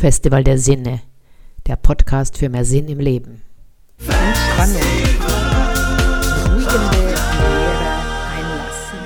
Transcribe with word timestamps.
Festival 0.00 0.42
der 0.42 0.56
Sinne, 0.56 1.02
der 1.66 1.76
Podcast 1.76 2.38
für 2.38 2.48
mehr 2.48 2.64
Sinn 2.64 2.88
im 2.88 3.00
Leben. 3.00 3.42
Entspannung, 3.98 4.80
ruhigende 6.48 6.96
Leere 6.96 8.00
einlassen. 8.34 8.98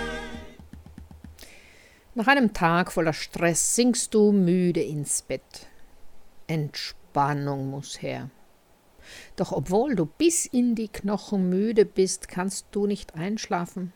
Nach 2.14 2.28
einem 2.28 2.52
Tag 2.52 2.92
voller 2.92 3.12
Stress 3.12 3.74
sinkst 3.74 4.14
du 4.14 4.30
müde 4.30 4.82
ins 4.82 5.22
Bett. 5.22 5.66
Entspannung 6.46 7.70
muss 7.70 8.00
her. 8.00 8.30
Doch 9.34 9.50
obwohl 9.50 9.96
du 9.96 10.06
bis 10.06 10.46
in 10.46 10.76
die 10.76 10.86
Knochen 10.86 11.48
müde 11.48 11.86
bist, 11.86 12.28
kannst 12.28 12.66
du 12.70 12.86
nicht 12.86 13.16
einschlafen. 13.16 13.92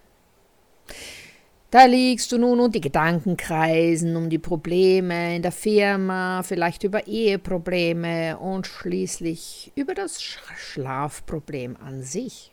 Da 1.70 1.84
liegst 1.84 2.32
du 2.32 2.38
nun 2.38 2.60
und 2.60 2.74
die 2.74 2.80
Gedanken 2.80 3.36
kreisen 3.36 4.16
um 4.16 4.30
die 4.30 4.38
Probleme 4.38 5.36
in 5.36 5.42
der 5.42 5.52
Firma, 5.52 6.42
vielleicht 6.42 6.82
über 6.82 7.06
Eheprobleme 7.06 8.38
und 8.38 8.66
schließlich 8.66 9.72
über 9.74 9.94
das 9.94 10.22
Schlafproblem 10.22 11.76
an 11.76 12.02
sich. 12.02 12.52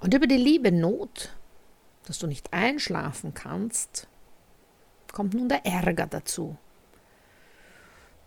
Und 0.00 0.12
über 0.12 0.26
die 0.26 0.38
liebe 0.38 0.72
Not, 0.72 1.30
dass 2.04 2.18
du 2.18 2.26
nicht 2.26 2.52
einschlafen 2.52 3.32
kannst, 3.32 4.08
kommt 5.12 5.34
nun 5.34 5.48
der 5.48 5.64
Ärger 5.64 6.08
dazu. 6.08 6.56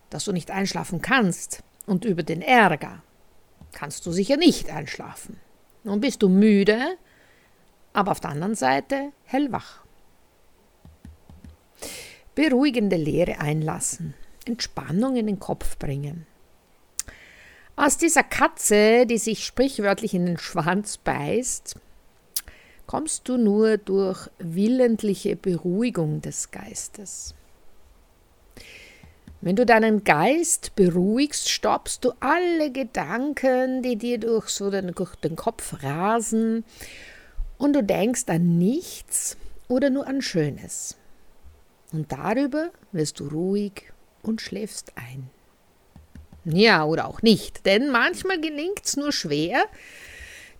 Dass 0.09 0.23
du 0.23 0.31
nicht 0.31 0.49
einschlafen 0.49 1.01
kannst 1.01 1.61
und 1.85 2.05
über 2.05 2.23
den 2.23 2.41
Ärger 2.41 3.03
kannst 3.73 4.05
du 4.05 4.13
sicher 4.13 4.37
nicht 4.37 4.69
einschlafen. 4.69 5.41
Nun 5.83 5.99
bist 5.99 6.23
du 6.23 6.29
müde, 6.29 6.97
aber 7.93 8.11
auf 8.11 8.19
der 8.19 8.31
anderen 8.31 8.55
Seite 8.55 9.11
hellwach. 9.23 9.83
Beruhigende 12.35 12.95
Lehre 12.95 13.39
einlassen, 13.39 14.15
Entspannung 14.45 15.15
in 15.15 15.27
den 15.27 15.39
Kopf 15.39 15.77
bringen. 15.77 16.25
Aus 17.75 17.97
dieser 17.97 18.23
Katze, 18.23 19.05
die 19.05 19.17
sich 19.17 19.45
sprichwörtlich 19.45 20.13
in 20.13 20.25
den 20.25 20.37
Schwanz 20.37 20.97
beißt, 20.97 21.75
kommst 22.85 23.27
du 23.29 23.37
nur 23.37 23.77
durch 23.77 24.29
willentliche 24.39 25.35
Beruhigung 25.35 26.21
des 26.21 26.51
Geistes. 26.51 27.33
Wenn 29.41 29.55
du 29.55 29.65
deinen 29.65 30.03
Geist 30.03 30.75
beruhigst, 30.75 31.49
stoppst 31.49 32.05
du 32.05 32.13
alle 32.19 32.71
Gedanken, 32.71 33.81
die 33.81 33.97
dir 33.97 34.17
durch 34.17 34.49
so 34.49 34.69
den, 34.69 34.93
durch 34.93 35.15
den 35.15 35.35
Kopf 35.35 35.83
rasen 35.83 36.63
und 37.63 37.71
du 37.71 37.81
denkst 37.81 38.25
an 38.27 38.57
nichts 38.57 39.37
oder 39.69 39.89
nur 39.89 40.05
an 40.05 40.21
Schönes. 40.21 40.97
Und 41.93 42.11
darüber 42.11 42.71
wirst 42.91 43.21
du 43.21 43.27
ruhig 43.29 43.93
und 44.21 44.41
schläfst 44.41 44.91
ein. 44.97 45.29
Ja, 46.43 46.83
oder 46.83 47.07
auch 47.07 47.21
nicht, 47.21 47.65
denn 47.65 47.89
manchmal 47.89 48.41
gelingt 48.41 48.81
es 48.83 48.97
nur 48.97 49.13
schwer, 49.13 49.63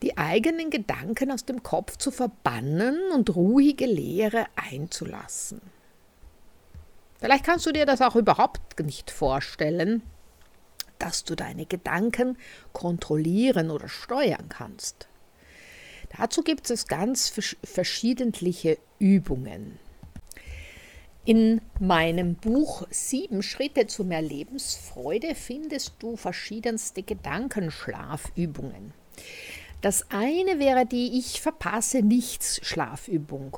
die 0.01 0.17
eigenen 0.17 0.69
Gedanken 0.69 1.29
aus 1.29 1.43
dem 1.43 1.61
Kopf 1.61 1.97
zu 1.97 2.09
verbannen 2.09 2.97
und 3.13 3.35
ruhige 3.35 3.85
Leere 3.85 4.45
einzulassen. 4.55 5.59
Vielleicht 7.19 7.43
kannst 7.43 7.65
du 7.65 7.73
dir 7.73 7.85
das 7.85 8.01
auch 8.01 8.15
überhaupt 8.15 8.79
nicht 8.79 9.11
vorstellen, 9.11 10.03
dass 10.99 11.25
du 11.25 11.35
deine 11.35 11.65
Gedanken 11.65 12.37
kontrollieren 12.71 13.71
oder 13.71 13.89
steuern 13.89 14.47
kannst. 14.47 15.09
Dazu 16.17 16.43
gibt 16.43 16.69
es 16.69 16.87
ganz 16.87 17.33
verschiedentliche 17.63 18.77
Übungen. 18.99 19.79
In 21.25 21.61
meinem 21.79 22.35
Buch 22.35 22.85
Sieben 22.89 23.43
Schritte 23.43 23.87
zu 23.87 24.03
mehr 24.03 24.21
Lebensfreude 24.21 25.35
findest 25.35 25.93
du 25.99 26.17
verschiedenste 26.17 27.01
Gedankenschlafübungen. 27.01 28.93
Das 29.81 30.09
eine 30.11 30.59
wäre 30.59 30.85
die 30.85 31.17
Ich 31.17 31.41
verpasse 31.41 32.01
nichts 32.01 32.59
Schlafübung, 32.65 33.57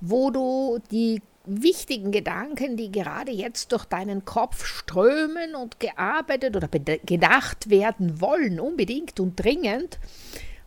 wo 0.00 0.30
du 0.30 0.80
die 0.90 1.20
wichtigen 1.44 2.12
Gedanken, 2.12 2.76
die 2.76 2.90
gerade 2.90 3.32
jetzt 3.32 3.72
durch 3.72 3.84
deinen 3.84 4.24
Kopf 4.24 4.64
strömen 4.64 5.54
und 5.54 5.80
gearbeitet 5.80 6.56
oder 6.56 6.68
gedacht 6.68 7.68
werden 7.68 8.20
wollen, 8.20 8.60
unbedingt 8.60 9.18
und 9.20 9.36
dringend, 9.36 9.98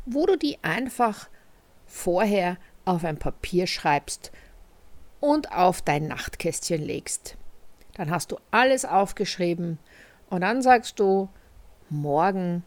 wo 0.06 0.26
du 0.26 0.38
die 0.38 0.64
einfach 0.64 1.30
vorher 1.86 2.58
auf 2.86 3.04
ein 3.04 3.18
Papier 3.18 3.68
schreibst 3.68 4.32
und 5.20 5.52
auf 5.52 5.82
dein 5.82 6.08
Nachtkästchen 6.08 6.82
legst. 6.82 7.36
Dann 7.96 8.12
hast 8.12 8.32
du 8.32 8.38
alles 8.52 8.86
aufgeschrieben 8.86 9.80
und 10.30 10.42
dann 10.42 10.62
sagst 10.62 11.00
du, 11.00 11.30
morgen 11.90 12.64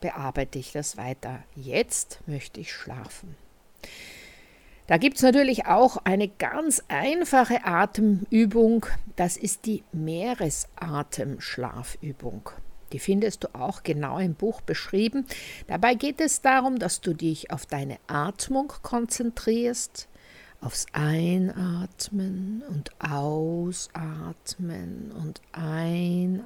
bearbeite 0.00 0.58
ich 0.58 0.72
das 0.72 0.96
weiter. 0.96 1.44
Jetzt 1.54 2.20
möchte 2.26 2.58
ich 2.60 2.72
schlafen. 2.72 3.36
Da 4.86 4.96
gibt 4.96 5.16
es 5.16 5.22
natürlich 5.22 5.66
auch 5.66 5.98
eine 6.04 6.28
ganz 6.28 6.82
einfache 6.88 7.64
Atemübung, 7.64 8.86
das 9.16 9.36
ist 9.36 9.66
die 9.66 9.84
Meeresatemschlafübung. 9.92 12.48
Die 12.92 12.98
findest 12.98 13.44
du 13.44 13.54
auch 13.54 13.82
genau 13.82 14.18
im 14.18 14.34
Buch 14.34 14.60
beschrieben. 14.60 15.26
Dabei 15.66 15.94
geht 15.94 16.20
es 16.20 16.42
darum, 16.42 16.78
dass 16.78 17.00
du 17.00 17.14
dich 17.14 17.50
auf 17.50 17.66
deine 17.66 17.98
Atmung 18.06 18.72
konzentrierst, 18.82 20.08
aufs 20.60 20.86
Einatmen 20.92 22.64
und 22.68 22.90
Ausatmen 22.98 24.32
und 25.12 25.40
Einatmen 25.52 26.42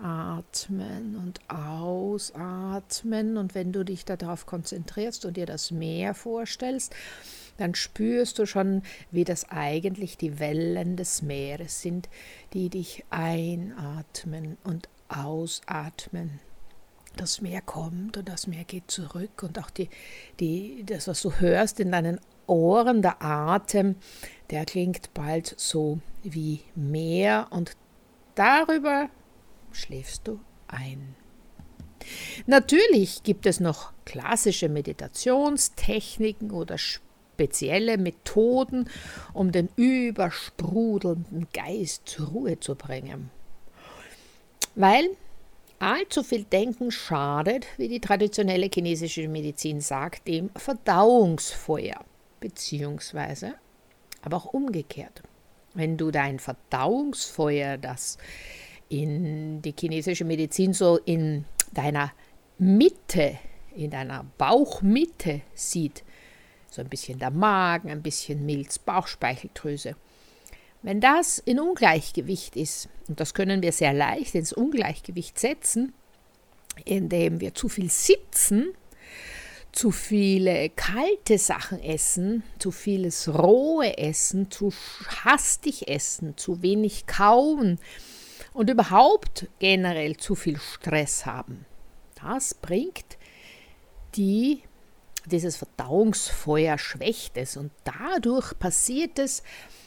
und 1.16 1.40
Ausatmen. 1.48 3.38
Und 3.38 3.54
wenn 3.54 3.72
du 3.72 3.84
dich 3.84 4.04
darauf 4.04 4.44
konzentrierst 4.44 5.24
und 5.24 5.38
dir 5.38 5.46
das 5.46 5.70
Meer 5.70 6.12
vorstellst, 6.14 6.94
dann 7.56 7.74
spürst 7.74 8.38
du 8.38 8.46
schon, 8.46 8.82
wie 9.10 9.24
das 9.24 9.50
eigentlich 9.50 10.16
die 10.18 10.38
Wellen 10.38 10.96
des 10.96 11.22
Meeres 11.22 11.80
sind, 11.80 12.08
die 12.52 12.68
dich 12.68 13.04
einatmen 13.10 14.58
und 14.64 14.88
ausatmen. 15.16 16.40
Das 17.16 17.40
Meer 17.40 17.60
kommt 17.60 18.16
und 18.16 18.28
das 18.28 18.46
Meer 18.46 18.64
geht 18.64 18.90
zurück 18.90 19.42
und 19.42 19.58
auch 19.58 19.70
die, 19.70 19.90
die, 20.40 20.82
das, 20.86 21.08
was 21.08 21.20
du 21.20 21.32
hörst 21.32 21.78
in 21.78 21.92
deinen 21.92 22.18
Ohren, 22.46 23.02
der 23.02 23.22
Atem, 23.22 23.96
der 24.50 24.64
klingt 24.64 25.12
bald 25.14 25.54
so 25.58 26.00
wie 26.22 26.60
Meer 26.74 27.48
und 27.50 27.76
darüber 28.34 29.10
schläfst 29.72 30.26
du 30.26 30.40
ein. 30.68 31.14
Natürlich 32.46 33.22
gibt 33.22 33.46
es 33.46 33.60
noch 33.60 33.92
klassische 34.04 34.68
Meditationstechniken 34.68 36.50
oder 36.50 36.78
spezielle 36.78 37.98
Methoden, 37.98 38.88
um 39.32 39.52
den 39.52 39.68
übersprudelnden 39.76 41.48
Geist 41.52 42.08
zur 42.08 42.28
Ruhe 42.28 42.58
zu 42.58 42.74
bringen. 42.74 43.30
Weil 44.74 45.10
allzu 45.78 46.22
viel 46.22 46.44
Denken 46.44 46.90
schadet, 46.90 47.66
wie 47.76 47.88
die 47.88 48.00
traditionelle 48.00 48.70
chinesische 48.72 49.28
Medizin 49.28 49.80
sagt, 49.80 50.28
dem 50.28 50.50
Verdauungsfeuer, 50.56 52.04
beziehungsweise 52.40 53.54
aber 54.22 54.36
auch 54.36 54.46
umgekehrt. 54.46 55.22
Wenn 55.74 55.96
du 55.96 56.10
dein 56.10 56.38
Verdauungsfeuer, 56.38 57.76
das 57.76 58.18
in 58.88 59.62
die 59.62 59.74
chinesische 59.78 60.24
Medizin 60.24 60.72
so 60.74 60.98
in 60.98 61.44
deiner 61.72 62.12
Mitte, 62.58 63.38
in 63.74 63.90
deiner 63.90 64.24
Bauchmitte 64.38 65.40
sieht, 65.54 66.04
so 66.70 66.80
ein 66.80 66.88
bisschen 66.88 67.18
der 67.18 67.30
Magen, 67.30 67.90
ein 67.90 68.02
bisschen 68.02 68.46
Milz, 68.46 68.78
Bauchspeicheldrüse, 68.78 69.96
wenn 70.82 71.00
das 71.00 71.38
in 71.38 71.60
Ungleichgewicht 71.60 72.56
ist, 72.56 72.88
und 73.08 73.20
das 73.20 73.34
können 73.34 73.62
wir 73.62 73.72
sehr 73.72 73.92
leicht 73.92 74.34
ins 74.34 74.52
Ungleichgewicht 74.52 75.38
setzen, 75.38 75.92
indem 76.84 77.40
wir 77.40 77.54
zu 77.54 77.68
viel 77.68 77.90
sitzen, 77.90 78.74
zu 79.72 79.90
viele 79.90 80.68
kalte 80.70 81.38
Sachen 81.38 81.80
essen, 81.82 82.42
zu 82.58 82.70
vieles 82.70 83.28
rohe 83.28 83.96
Essen, 83.96 84.50
zu 84.50 84.72
hastig 85.24 85.88
essen, 85.88 86.36
zu 86.36 86.62
wenig 86.62 87.06
kauen 87.06 87.78
und 88.52 88.68
überhaupt 88.68 89.48
generell 89.60 90.16
zu 90.16 90.34
viel 90.34 90.58
Stress 90.58 91.24
haben. 91.24 91.64
Das 92.22 92.54
bringt 92.54 93.18
die, 94.14 94.62
dieses 95.26 95.56
Verdauungsfeuer 95.56 96.76
schwächt 96.76 97.36
es 97.36 97.56
und 97.56 97.72
dadurch 97.84 98.58
passiert 98.58 99.18
es, 99.18 99.42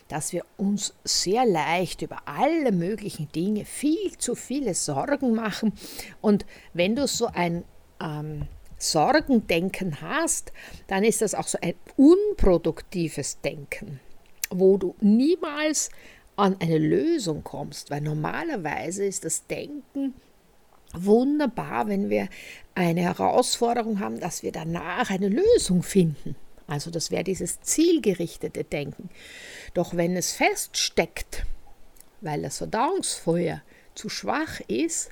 dass 0.07 0.33
wir 0.33 0.43
uns 0.57 0.93
sehr 1.03 1.45
leicht 1.45 2.01
über 2.01 2.27
alle 2.27 2.71
möglichen 2.71 3.31
Dinge 3.31 3.65
viel 3.65 4.17
zu 4.17 4.35
viele 4.35 4.73
Sorgen 4.73 5.33
machen. 5.33 5.73
Und 6.21 6.45
wenn 6.73 6.95
du 6.95 7.07
so 7.07 7.27
ein 7.27 7.63
ähm, 8.01 8.47
Sorgendenken 8.77 10.01
hast, 10.01 10.51
dann 10.87 11.03
ist 11.03 11.21
das 11.21 11.33
auch 11.33 11.47
so 11.47 11.57
ein 11.61 11.73
unproduktives 11.97 13.41
Denken, 13.41 13.99
wo 14.49 14.77
du 14.77 14.95
niemals 14.99 15.89
an 16.35 16.57
eine 16.59 16.77
Lösung 16.77 17.43
kommst, 17.43 17.89
weil 17.89 18.01
normalerweise 18.01 19.05
ist 19.05 19.25
das 19.25 19.47
Denken 19.47 20.13
wunderbar, 20.93 21.87
wenn 21.87 22.09
wir 22.09 22.27
eine 22.73 23.01
Herausforderung 23.01 23.99
haben, 23.99 24.19
dass 24.19 24.43
wir 24.43 24.51
danach 24.51 25.09
eine 25.09 25.29
Lösung 25.29 25.81
finden. 25.83 26.35
Also 26.67 26.89
das 26.91 27.11
wäre 27.11 27.23
dieses 27.23 27.61
zielgerichtete 27.61 28.63
Denken. 28.63 29.09
Doch 29.73 29.95
wenn 29.95 30.15
es 30.15 30.33
feststeckt, 30.33 31.45
weil 32.21 32.41
das 32.41 32.57
Verdauungsfeuer 32.57 33.61
zu 33.93 34.09
schwach 34.09 34.59
ist, 34.67 35.11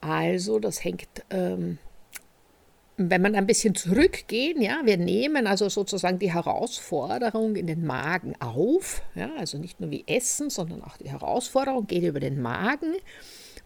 also 0.00 0.58
das 0.58 0.84
hängt 0.84 1.08
ähm, 1.30 1.78
wenn 3.08 3.22
man 3.22 3.34
ein 3.34 3.46
bisschen 3.46 3.74
zurückgehen, 3.74 4.60
ja, 4.60 4.82
wir 4.84 4.98
nehmen 4.98 5.46
also 5.46 5.70
sozusagen 5.70 6.18
die 6.18 6.32
Herausforderung 6.32 7.56
in 7.56 7.66
den 7.66 7.86
Magen 7.86 8.34
auf, 8.40 9.02
ja, 9.14 9.30
also 9.38 9.56
nicht 9.56 9.80
nur 9.80 9.90
wie 9.90 10.04
Essen, 10.06 10.50
sondern 10.50 10.82
auch 10.82 10.98
die 10.98 11.10
Herausforderung 11.10 11.86
geht 11.86 12.02
über 12.02 12.20
den 12.20 12.42
Magen 12.42 12.94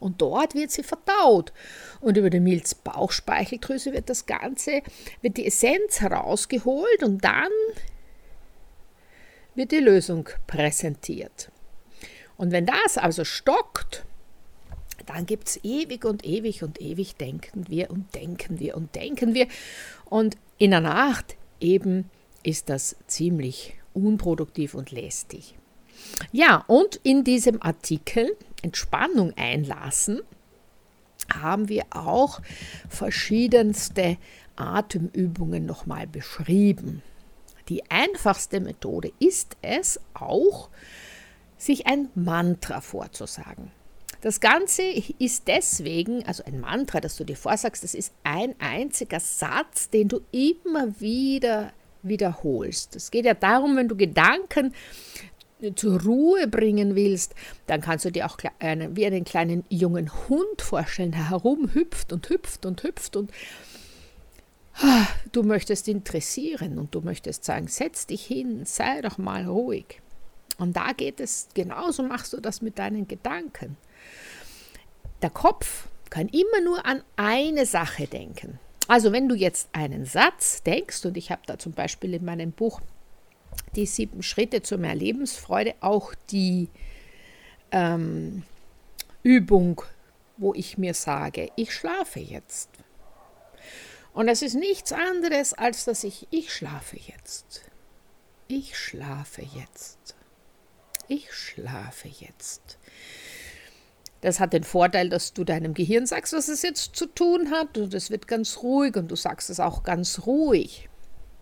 und 0.01 0.21
dort 0.21 0.55
wird 0.55 0.71
sie 0.71 0.83
verdaut. 0.83 1.53
Und 2.01 2.17
über 2.17 2.31
die 2.31 2.41
Milz-Bauchspeicheldrüse 2.41 3.93
wird 3.93 4.11
das 4.11 4.27
Ganze, 4.27 4.83
wird 5.23 5.37
die 5.37 5.47
Essenz 5.47 6.01
herausgeholt 6.01 7.03
und 7.03 7.25
dann 7.25 7.51
wird 9.55 9.73
die 9.73 9.79
Lösung 9.79 10.29
präsentiert. 10.47 11.51
Und 12.37 12.51
wenn 12.51 12.67
das 12.67 12.99
also 12.99 13.25
stockt, 13.25 14.05
dann 15.07 15.27
gibt 15.27 15.49
es 15.49 15.61
ewig 15.65 16.05
und 16.05 16.25
ewig 16.25 16.63
und 16.63 16.81
ewig 16.81 17.17
denken 17.17 17.69
wir 17.69 17.91
und 17.91 18.15
denken 18.15 18.59
wir 18.59 18.77
und 18.77 18.95
denken 18.95 19.35
wir. 19.35 19.47
Und 20.05 20.37
in 20.59 20.71
der 20.71 20.81
Nacht 20.81 21.37
eben 21.61 22.11
ist 22.43 22.69
das 22.69 22.97
ziemlich 23.07 23.75
unproduktiv 23.93 24.75
und 24.75 24.91
lästig. 24.91 25.55
Ja, 26.33 26.65
und 26.67 26.97
in 27.03 27.25
diesem 27.25 27.63
Artikel 27.63 28.37
Entspannung 28.65 29.33
einlassen 29.37 30.21
haben 31.33 31.69
wir 31.69 31.85
auch 31.91 32.41
verschiedenste 32.89 34.17
Atemübungen 34.57 35.67
nochmal 35.67 36.07
beschrieben. 36.07 37.03
Die 37.69 37.89
einfachste 37.91 38.61
Methode 38.61 39.13
ist 39.19 39.57
es 39.63 40.01
auch, 40.13 40.71
sich 41.57 41.87
ein 41.87 42.09
Mantra 42.15 42.81
vorzusagen. 42.81 43.71
Das 44.21 44.41
Ganze 44.41 44.83
ist 45.19 45.49
deswegen, 45.49 46.25
also 46.27 46.45
ein 46.45 46.61
Mantra, 46.61 47.01
das 47.01 47.17
du 47.17 47.25
dir 47.25 47.37
vorsagst, 47.37 47.85
das 47.85 47.95
ist 47.95 48.13
ein 48.23 48.55
einziger 48.59 49.21
Satz, 49.21 49.91
den 49.91 50.09
du 50.09 50.21
immer 50.31 50.99
wieder 51.01 51.73
wiederholst. 52.03 52.97
Es 52.97 53.11
geht 53.11 53.25
ja 53.25 53.35
darum, 53.35 53.77
wenn 53.77 53.89
du 53.89 53.97
Gedanken 53.97 54.75
zur 55.73 56.03
Ruhe 56.03 56.49
bringen 56.49 56.95
willst, 56.95 57.35
dann 57.67 57.81
kannst 57.81 58.05
du 58.05 58.11
dir 58.11 58.27
auch 58.27 58.37
einen, 58.59 58.97
wie 58.97 59.07
einen 59.07 59.25
kleinen 59.25 59.65
jungen 59.69 60.11
Hund 60.29 60.61
vorstellen, 60.61 61.13
der 61.13 61.31
herumhüpft 61.31 62.13
und 62.13 62.29
hüpft 62.29 62.67
und 62.67 62.83
hüpft 62.83 63.17
und 63.17 63.31
ah, 64.81 65.07
du 65.33 65.43
möchtest 65.43 65.89
interessieren 65.89 66.79
und 66.79 66.95
du 66.95 67.01
möchtest 67.01 67.45
sagen, 67.45 67.69
setz 67.69 68.07
dich 68.07 68.25
hin, 68.25 68.65
sei 68.65 69.01
doch 69.01 69.19
mal 69.19 69.47
ruhig. 69.47 70.01
Und 70.59 70.77
da 70.77 70.93
geht 70.93 71.21
es, 71.21 71.49
genauso 71.55 72.03
machst 72.03 72.33
du 72.33 72.41
das 72.41 72.63
mit 72.63 72.79
deinen 72.79 73.09
Gedanken. 73.09 73.77
Der 75.23 75.31
Kopf 75.31 75.89
kann 76.11 76.29
immer 76.29 76.61
nur 76.63 76.87
an 76.87 77.03
eine 77.17 77.67
Sache 77.67 78.07
denken. 78.07 78.59
Also 78.87 79.13
wenn 79.13 79.29
du 79.29 79.35
jetzt 79.35 79.69
einen 79.73 80.05
Satz 80.05 80.63
denkst, 80.63 81.05
und 81.07 81.17
ich 81.17 81.31
habe 81.31 81.43
da 81.47 81.59
zum 81.59 81.73
Beispiel 81.73 82.15
in 82.15 82.25
meinem 82.25 82.53
Buch 82.53 82.81
die 83.77 83.87
sieben 83.87 84.23
Schritte 84.23 84.63
zu 84.63 84.79
mehr 84.79 84.95
Lebensfreude 84.95 85.75
auch 85.81 86.15
die 86.31 86.69
ähm, 87.71 88.43
Übung, 89.23 89.83
wo 90.37 90.55
ich 90.55 90.79
mir 90.79 90.95
sage, 90.95 91.51
ich 91.57 91.73
schlafe 91.73 92.21
jetzt. 92.21 92.71
Und 94.13 94.29
es 94.29 94.43
ist 94.43 94.55
nichts 94.55 94.93
anderes, 94.93 95.55
als 95.55 95.85
dass 95.85 96.05
ich, 96.05 96.29
ich 96.31 96.53
schlafe 96.53 96.97
jetzt. 96.97 97.63
Ich 98.47 98.79
schlafe 98.79 99.43
jetzt. 99.43 100.15
Ich 101.09 101.33
schlafe 101.33 102.09
jetzt. 102.09 102.79
Das 104.21 104.41
hat 104.41 104.53
den 104.53 104.65
Vorteil, 104.65 105.11
dass 105.11 105.35
du 105.35 105.45
deinem 105.45 105.75
Gehirn 105.75 106.07
sagst, 106.07 106.33
was 106.33 106.49
es 106.49 106.63
jetzt 106.63 106.97
zu 106.97 107.07
tun 107.07 107.51
hat 107.51 107.77
und 107.77 107.93
es 107.93 108.11
wird 108.11 108.27
ganz 108.27 108.59
ruhig 108.63 108.97
und 108.97 109.11
du 109.11 109.17
sagst 109.17 109.51
es 109.51 109.61
auch 109.61 109.83
ganz 109.83 110.21
ruhig. 110.27 110.89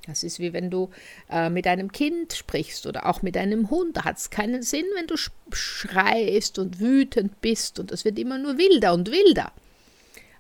Das 0.07 0.25
ist 0.25 0.41
wie 0.41 0.53
wenn 0.53 0.71
du 0.71 0.91
äh, 1.31 1.49
mit 1.49 1.67
einem 1.67 1.93
Kind 1.93 2.33
sprichst 2.33 2.87
oder 2.87 3.07
auch 3.07 3.23
mit 3.23 3.37
einem 3.37 3.71
Hund. 3.71 3.97
Da 3.97 4.05
hat 4.05 4.19
es 4.19 4.31
keinen 4.31 4.63
Sinn, 4.63 4.87
wenn 4.97 5.07
du 5.07 5.17
schreist 5.53 6.59
und 6.59 6.81
wütend 6.81 7.41
bist 7.41 7.79
und 7.79 7.93
es 7.93 8.05
wird 8.05 8.19
immer 8.19 8.39
nur 8.39 8.59
wilder 8.59 8.95
und 8.95 9.11
wilder. 9.11 9.53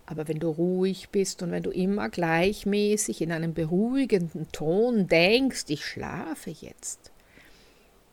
Aber 0.04 0.26
wenn 0.26 0.40
du 0.40 0.48
ruhig 0.48 1.10
bist 1.10 1.42
und 1.42 1.52
wenn 1.52 1.62
du 1.62 1.70
immer 1.70 2.08
gleichmäßig 2.08 3.22
in 3.22 3.30
einem 3.30 3.54
beruhigenden 3.54 4.50
Ton 4.50 5.06
denkst, 5.06 5.64
ich 5.68 5.84
schlafe 5.84 6.50
jetzt, 6.50 7.12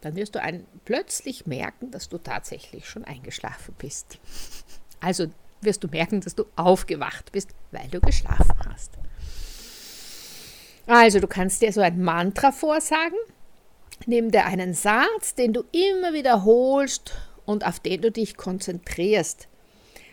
dann 0.01 0.15
wirst 0.15 0.35
du 0.35 0.41
ein, 0.41 0.65
plötzlich 0.85 1.45
merken, 1.45 1.91
dass 1.91 2.09
du 2.09 2.19
tatsächlich 2.19 2.87
schon 2.87 3.05
eingeschlafen 3.05 3.73
bist. 3.77 4.19
Also 5.01 5.27
wirst 5.61 5.83
du 5.83 5.87
merken, 5.87 6.21
dass 6.21 6.35
du 6.35 6.45
aufgewacht 6.55 7.31
bist, 7.31 7.49
weil 7.71 7.87
du 7.89 7.99
geschlafen 7.99 8.55
hast. 8.69 8.91
Also 10.89 11.19
du 11.19 11.27
kannst 11.27 11.61
dir 11.61 11.71
so 11.71 11.81
ein 11.81 12.01
Mantra 12.01 12.51
vorsagen. 12.51 13.17
Nimm 14.07 14.31
dir 14.31 14.45
einen 14.45 14.73
Satz, 14.73 15.35
den 15.35 15.53
du 15.53 15.63
immer 15.71 16.13
wiederholst 16.13 17.13
und 17.45 17.65
auf 17.65 17.79
den 17.79 18.01
du 18.01 18.11
dich 18.11 18.37
konzentrierst. 18.37 19.47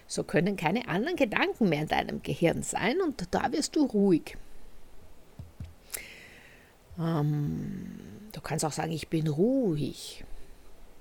So 0.06 0.22
können 0.22 0.56
keine 0.56 0.86
anderen 0.86 1.16
Gedanken 1.16 1.70
mehr 1.70 1.80
in 1.80 1.88
deinem 1.88 2.22
Gehirn 2.22 2.62
sein 2.62 3.00
und 3.00 3.26
da 3.30 3.52
wirst 3.52 3.74
du 3.74 3.86
ruhig. 3.86 4.36
Ähm, 6.98 8.16
Du 8.36 8.42
kannst 8.42 8.66
auch 8.66 8.72
sagen, 8.72 8.92
ich 8.92 9.08
bin 9.08 9.28
ruhig. 9.28 10.22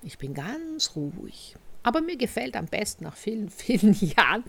Ich 0.02 0.16
bin 0.16 0.32
ganz 0.32 0.92
ruhig. 0.96 1.54
Aber 1.86 2.00
mir 2.00 2.16
gefällt 2.16 2.56
am 2.56 2.66
besten 2.66 3.04
nach 3.04 3.14
vielen, 3.14 3.48
vielen 3.50 3.94
Jahren, 3.94 4.42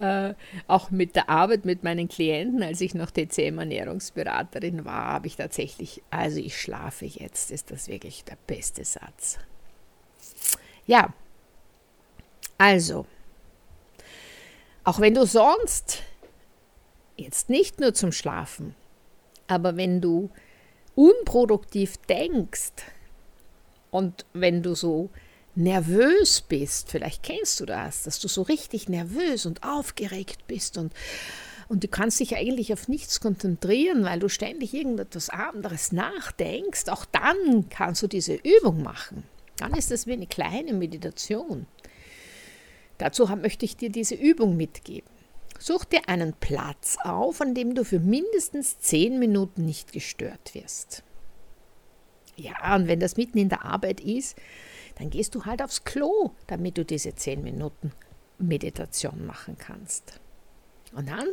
äh, 0.00 0.34
auch 0.66 0.90
mit 0.90 1.16
der 1.16 1.30
Arbeit 1.30 1.64
mit 1.64 1.82
meinen 1.82 2.08
Klienten, 2.08 2.62
als 2.62 2.82
ich 2.82 2.94
noch 2.94 3.10
TCM-Ernährungsberaterin 3.10 4.84
war, 4.84 5.06
habe 5.06 5.28
ich 5.28 5.36
tatsächlich, 5.36 6.02
also 6.10 6.38
ich 6.38 6.60
schlafe 6.60 7.06
jetzt, 7.06 7.50
ist 7.52 7.70
das 7.70 7.88
wirklich 7.88 8.22
der 8.24 8.36
beste 8.46 8.84
Satz. 8.84 9.38
Ja, 10.86 11.14
also, 12.58 13.06
auch 14.84 15.00
wenn 15.00 15.14
du 15.14 15.24
sonst 15.24 16.02
jetzt 17.16 17.48
nicht 17.48 17.80
nur 17.80 17.94
zum 17.94 18.12
Schlafen, 18.12 18.74
aber 19.46 19.78
wenn 19.78 20.02
du 20.02 20.28
unproduktiv 20.94 21.96
denkst 22.08 22.72
und 23.90 24.26
wenn 24.34 24.62
du 24.62 24.74
so 24.74 25.08
nervös 25.58 26.40
bist, 26.40 26.90
vielleicht 26.90 27.22
kennst 27.22 27.60
du 27.60 27.66
das, 27.66 28.04
dass 28.04 28.20
du 28.20 28.28
so 28.28 28.42
richtig 28.42 28.88
nervös 28.88 29.44
und 29.44 29.64
aufgeregt 29.64 30.46
bist 30.46 30.78
und, 30.78 30.92
und 31.68 31.84
du 31.84 31.88
kannst 31.88 32.20
dich 32.20 32.36
eigentlich 32.36 32.72
auf 32.72 32.88
nichts 32.88 33.20
konzentrieren, 33.20 34.04
weil 34.04 34.20
du 34.20 34.28
ständig 34.28 34.72
irgendetwas 34.72 35.30
anderes 35.30 35.92
nachdenkst, 35.92 36.88
auch 36.88 37.04
dann 37.04 37.68
kannst 37.68 38.02
du 38.02 38.06
diese 38.06 38.34
Übung 38.34 38.82
machen. 38.82 39.24
Dann 39.56 39.74
ist 39.74 39.90
das 39.90 40.06
wie 40.06 40.12
eine 40.12 40.28
kleine 40.28 40.72
Meditation. 40.72 41.66
Dazu 42.98 43.26
möchte 43.26 43.64
ich 43.64 43.76
dir 43.76 43.90
diese 43.90 44.14
Übung 44.14 44.56
mitgeben. 44.56 45.10
Such 45.58 45.84
dir 45.84 46.08
einen 46.08 46.34
Platz 46.34 46.96
auf, 47.02 47.40
an 47.40 47.54
dem 47.54 47.74
du 47.74 47.84
für 47.84 47.98
mindestens 47.98 48.78
zehn 48.78 49.18
Minuten 49.18 49.64
nicht 49.64 49.92
gestört 49.92 50.54
wirst. 50.54 51.02
Ja, 52.36 52.76
und 52.76 52.86
wenn 52.86 53.00
das 53.00 53.16
mitten 53.16 53.38
in 53.38 53.48
der 53.48 53.64
Arbeit 53.64 54.00
ist, 54.00 54.36
dann 54.98 55.10
gehst 55.10 55.34
du 55.34 55.44
halt 55.44 55.62
aufs 55.62 55.84
Klo, 55.84 56.32
damit 56.48 56.76
du 56.76 56.84
diese 56.84 57.14
zehn 57.14 57.42
Minuten 57.42 57.92
Meditation 58.38 59.26
machen 59.26 59.56
kannst. 59.56 60.20
Und 60.92 61.08
dann 61.08 61.28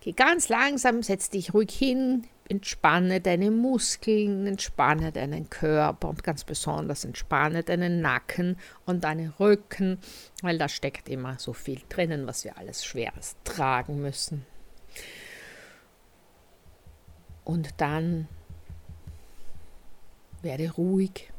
geh 0.00 0.12
ganz 0.12 0.48
langsam, 0.48 1.02
setz 1.02 1.30
dich 1.30 1.54
ruhig 1.54 1.70
hin, 1.70 2.26
entspanne 2.48 3.20
deine 3.20 3.50
Muskeln, 3.50 4.46
entspanne 4.46 5.10
deinen 5.10 5.48
Körper 5.48 6.10
und 6.10 6.22
ganz 6.22 6.44
besonders 6.44 7.04
entspanne 7.04 7.62
deinen 7.62 8.02
Nacken 8.02 8.58
und 8.84 9.04
deinen 9.04 9.30
Rücken, 9.30 9.98
weil 10.42 10.58
da 10.58 10.68
steckt 10.68 11.08
immer 11.08 11.38
so 11.38 11.54
viel 11.54 11.80
drinnen, 11.88 12.26
was 12.26 12.44
wir 12.44 12.58
alles 12.58 12.84
Schweres 12.84 13.36
tragen 13.44 14.02
müssen. 14.02 14.44
Und 17.44 17.70
dann 17.78 18.28
werde 20.42 20.70
ruhig 20.72 21.31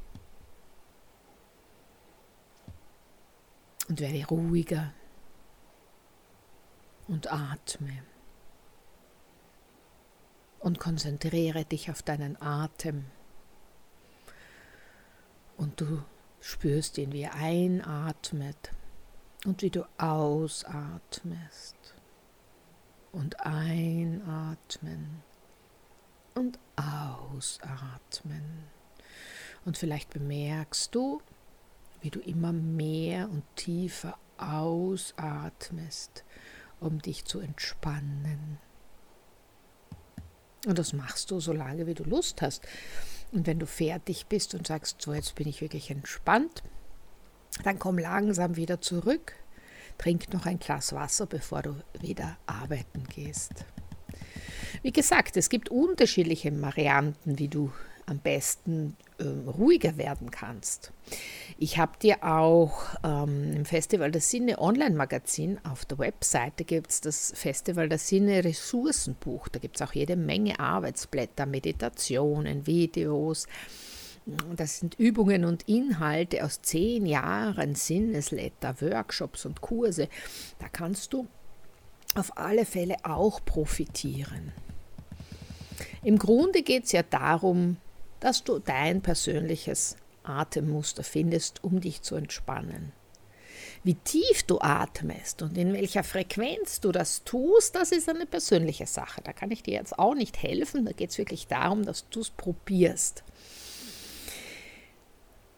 und 3.90 4.00
werde 4.00 4.26
ruhiger 4.26 4.94
und 7.08 7.32
atme 7.32 8.04
und 10.60 10.80
konzentriere 10.80 11.66
dich 11.66 11.92
auf 11.92 12.02
deinen 12.02 12.42
Atem. 12.42 13.06
Und 15.58 15.82
du 15.82 16.04
spürst 16.40 16.98
ihn, 16.98 17.12
wie 17.12 17.24
er 17.24 17.36
einatmet 17.36 18.72
und 19.46 19.62
wie 19.62 19.70
du 19.70 19.86
ausatmest. 19.98 21.76
Und 23.12 23.40
einatmen 23.42 25.22
und 26.34 26.58
ausatmen. 26.76 28.64
Und 29.66 29.78
vielleicht 29.78 30.10
bemerkst 30.10 30.96
du, 30.96 31.22
wie 32.04 32.10
du 32.10 32.20
immer 32.20 32.52
mehr 32.52 33.30
und 33.30 33.44
tiefer 33.56 34.18
ausatmest, 34.38 36.24
um 36.80 37.02
dich 37.02 37.26
zu 37.26 37.40
entspannen. 37.40 38.60
Und 40.68 40.78
das 40.78 40.94
machst 40.94 41.32
du 41.32 41.40
so 41.40 41.54
lange, 41.54 41.88
wie 41.88 41.94
du 41.94 42.04
Lust 42.04 42.42
hast. 42.42 42.62
Und 43.32 43.48
wenn 43.48 43.58
du 43.58 43.66
fertig 43.66 44.28
bist 44.28 44.54
und 44.54 44.68
sagst, 44.68 45.02
so 45.02 45.14
jetzt 45.14 45.36
bin 45.36 45.48
ich 45.48 45.62
wirklich 45.62 45.90
entspannt, 45.90 46.62
dann 47.64 47.80
komm 47.80 47.98
langsam 47.98 48.58
wieder 48.58 48.82
zurück, 48.82 49.34
trink 49.98 50.34
noch 50.34 50.46
ein 50.46 50.60
Glas 50.60 50.94
Wasser, 50.94 51.26
bevor 51.26 51.62
du 51.62 51.76
wieder 52.00 52.38
arbeiten 52.46 53.06
gehst. 53.06 53.66
Wie 54.82 54.92
gesagt, 54.92 55.38
es 55.38 55.50
gibt 55.50 55.70
unterschiedliche 55.70 56.62
Varianten, 56.62 57.40
wie 57.40 57.48
du 57.48 57.72
am 58.06 58.20
besten 58.20 58.96
äh, 59.18 59.24
ruhiger 59.24 59.98
werden 59.98 60.32
kannst. 60.32 60.92
Ich 61.58 61.78
habe 61.78 61.98
dir 62.02 62.24
auch 62.24 62.86
ähm, 63.04 63.54
im 63.54 63.66
Festival 63.66 64.12
der 64.12 64.22
Sinne 64.22 64.60
Online-Magazin 64.60 65.60
auf 65.64 65.86
der 65.86 66.00
Webseite 66.00 66.64
gibt 66.64 66.92
es 66.92 67.02
das 67.02 67.34
Festival 67.36 67.90
der 67.90 68.00
Sinne 68.00 68.44
Ressourcenbuch. 68.44 69.48
Da 69.48 69.60
gibt 69.60 69.76
es 69.76 69.82
auch 69.82 69.94
jede 69.94 70.16
Menge 70.16 70.60
Arbeitsblätter, 70.60 71.46
Meditationen, 71.46 72.68
Videos. 72.68 73.48
Das 74.56 74.80
sind 74.80 74.96
Übungen 75.00 75.44
und 75.44 75.68
Inhalte 75.68 76.46
aus 76.46 76.62
zehn 76.62 77.06
Jahren 77.06 77.76
Sinnesletter, 77.76 78.80
Workshops 78.82 79.46
und 79.46 79.62
Kurse. 79.62 80.08
Da 80.60 80.70
kannst 80.70 81.14
du 81.14 81.28
auf 82.16 82.38
alle 82.38 82.66
Fälle 82.66 82.96
auch 83.04 83.44
profitieren. 83.44 84.54
Im 86.04 86.18
Grunde 86.18 86.64
geht 86.64 86.86
es 86.86 86.92
ja 86.92 87.04
darum, 87.04 87.78
dass 88.24 88.46
du 88.46 88.58
dein 88.60 89.02
persönliches 89.02 89.98
Atemmuster 90.24 91.04
findest, 91.04 91.62
um 91.62 91.82
dich 91.82 92.04
zu 92.04 92.16
entspannen. 92.16 92.94
Wie 93.84 93.96
tief 93.96 94.44
du 94.44 94.62
atmest 94.62 95.42
und 95.42 95.58
in 95.58 95.74
welcher 95.74 96.06
Frequenz 96.06 96.80
du 96.80 96.94
das 96.94 97.26
tust, 97.26 97.76
das 97.76 97.92
ist 97.92 98.08
eine 98.08 98.26
persönliche 98.26 98.88
Sache. 98.88 99.20
Da 99.22 99.34
kann 99.34 99.52
ich 99.52 99.62
dir 99.62 99.74
jetzt 99.74 100.00
auch 100.00 100.16
nicht 100.16 100.42
helfen. 100.42 100.86
Da 100.86 100.94
geht 100.94 101.10
es 101.10 101.18
wirklich 101.18 101.48
darum, 101.48 101.84
dass 101.84 102.08
du 102.10 102.22
es 102.22 102.30
probierst. 102.30 103.26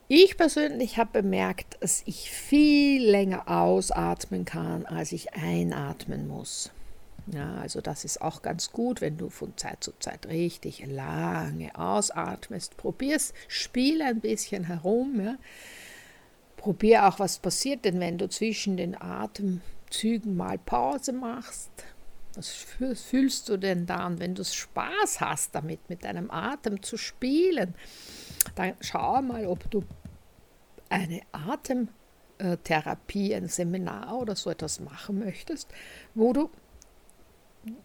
Ich 0.08 0.36
persönlich 0.36 0.98
habe 0.98 1.22
bemerkt, 1.22 1.78
dass 1.82 2.02
ich 2.08 2.32
viel 2.32 3.08
länger 3.08 3.48
ausatmen 3.48 4.44
kann, 4.44 4.88
als 4.88 5.12
ich 5.12 5.34
einatmen 5.36 6.28
muss. 6.28 6.72
Ja, 7.28 7.56
also 7.56 7.82
das 7.82 8.06
ist 8.06 8.22
auch 8.22 8.44
ganz 8.44 8.72
gut, 8.72 9.02
wenn 9.02 9.18
du 9.18 9.30
von 9.30 9.58
Zeit 9.58 9.84
zu 9.84 9.94
Zeit 10.00 10.28
richtig 10.28 10.86
lange 10.86 11.76
ausatmest. 11.76 12.78
Probier's, 12.78 13.34
spiel 13.48 14.02
ein 14.02 14.22
bisschen 14.22 14.66
herum. 14.66 15.20
Ja. 15.20 15.36
Probier 16.56 17.08
auch, 17.08 17.20
was 17.20 17.40
passiert 17.40 17.86
denn, 17.86 18.00
wenn 18.00 18.18
du 18.18 18.30
zwischen 18.30 18.78
den 18.78 19.00
Atemzügen 19.00 20.36
mal 20.36 20.58
Pause 20.60 21.14
machst. 21.14 21.72
Was 22.36 22.50
fühlst 22.50 23.50
du 23.50 23.58
denn 23.58 23.86
dann, 23.86 24.20
wenn 24.20 24.36
du 24.36 24.44
Spaß 24.44 25.22
hast 25.22 25.56
damit, 25.56 25.90
mit 25.90 26.04
deinem 26.04 26.30
Atem 26.30 26.84
zu 26.84 26.98
spielen? 26.98 27.74
Dann 28.56 28.74
schau 28.82 29.22
mal, 29.22 29.48
ob 29.48 29.70
du 29.72 29.84
eine 30.90 31.22
Atemtherapie, 31.32 33.34
ein 33.34 33.48
Seminar 33.48 34.20
oder 34.20 34.36
so 34.36 34.50
etwas 34.50 34.80
machen 34.80 35.20
möchtest, 35.20 35.70
wo 36.14 36.34
du 36.34 36.50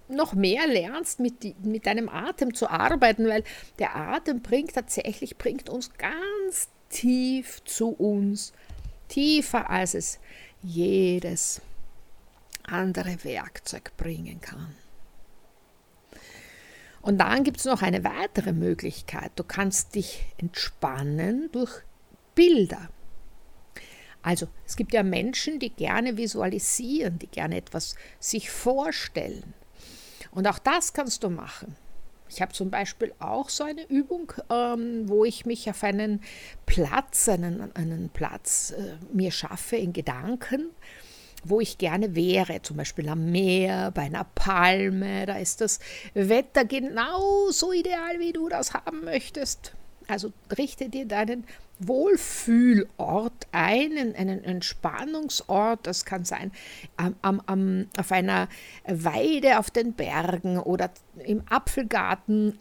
noch 0.08 0.34
mehr 0.34 0.66
lernst, 0.66 1.20
mit, 1.20 1.64
mit 1.64 1.86
deinem 1.86 2.08
Atem 2.08 2.54
zu 2.54 2.68
arbeiten, 2.68 3.26
weil 3.26 3.44
der 3.78 3.96
Atem 3.96 4.42
bringt 4.42 4.74
tatsächlich, 4.74 5.38
bringt 5.38 5.68
uns 5.68 5.92
ganz 5.94 6.68
tief 6.88 7.62
zu 7.64 7.88
uns, 7.90 8.52
tiefer 9.08 9.70
als 9.70 9.94
es 9.94 10.18
jedes 10.62 11.62
andere 12.64 13.24
Werkzeug 13.24 13.96
bringen 13.96 14.40
kann. 14.40 14.74
Und 17.02 17.18
dann 17.18 17.44
gibt 17.44 17.58
es 17.58 17.64
noch 17.64 17.82
eine 17.82 18.04
weitere 18.04 18.52
Möglichkeit. 18.52 19.32
Du 19.36 19.44
kannst 19.44 19.94
dich 19.94 20.22
entspannen 20.36 21.48
durch 21.52 21.82
Bilder. 22.34 22.90
Also 24.22 24.48
es 24.66 24.76
gibt 24.76 24.92
ja 24.92 25.02
Menschen, 25.02 25.58
die 25.58 25.70
gerne 25.70 26.18
visualisieren, 26.18 27.18
die 27.18 27.26
gerne 27.26 27.56
etwas 27.56 27.96
sich 28.18 28.50
vorstellen. 28.50 29.54
Und 30.32 30.46
auch 30.46 30.58
das 30.58 30.92
kannst 30.92 31.24
du 31.24 31.30
machen. 31.30 31.76
Ich 32.28 32.40
habe 32.40 32.52
zum 32.52 32.70
Beispiel 32.70 33.12
auch 33.18 33.48
so 33.48 33.64
eine 33.64 33.82
Übung, 33.88 34.32
ähm, 34.50 35.08
wo 35.08 35.24
ich 35.24 35.46
mich 35.46 35.68
auf 35.68 35.82
einen 35.82 36.22
Platz, 36.64 37.28
einen, 37.28 37.74
einen 37.74 38.08
Platz 38.10 38.70
äh, 38.70 38.94
mir 39.12 39.32
schaffe 39.32 39.76
in 39.76 39.92
Gedanken, 39.92 40.70
wo 41.42 41.60
ich 41.60 41.78
gerne 41.78 42.14
wäre, 42.14 42.62
zum 42.62 42.76
Beispiel 42.76 43.08
am 43.08 43.32
Meer, 43.32 43.90
bei 43.90 44.02
einer 44.02 44.24
Palme, 44.24 45.26
da 45.26 45.38
ist 45.38 45.60
das 45.60 45.80
Wetter 46.14 46.64
genau 46.64 47.50
so 47.50 47.72
ideal, 47.72 48.20
wie 48.20 48.32
du 48.32 48.48
das 48.48 48.74
haben 48.74 49.04
möchtest. 49.04 49.74
Also 50.10 50.32
richte 50.56 50.88
dir 50.88 51.06
deinen 51.06 51.44
Wohlfühlort 51.78 53.46
ein, 53.52 54.14
einen 54.14 54.44
Entspannungsort. 54.44 55.86
Das 55.86 56.04
kann 56.04 56.24
sein 56.24 56.52
am, 56.96 57.40
am, 57.46 57.86
auf 57.96 58.12
einer 58.12 58.48
Weide 58.86 59.58
auf 59.58 59.70
den 59.70 59.94
Bergen 59.94 60.58
oder 60.58 60.90
im 61.24 61.42
Apfelgarten 61.48 62.58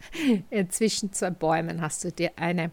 zwischen 0.68 1.12
zwei 1.12 1.30
Bäumen 1.30 1.80
hast 1.80 2.04
du 2.04 2.12
dir 2.12 2.32
eine 2.36 2.70